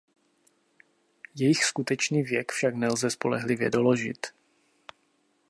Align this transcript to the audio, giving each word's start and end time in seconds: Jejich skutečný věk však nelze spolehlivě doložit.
Jejich 1.35 1.63
skutečný 1.65 2.23
věk 2.23 2.51
však 2.51 2.75
nelze 2.75 3.09
spolehlivě 3.09 3.69
doložit. 3.69 4.27